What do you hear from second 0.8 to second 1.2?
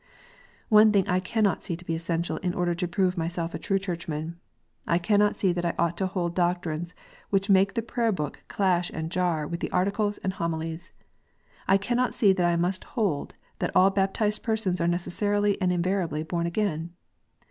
thing I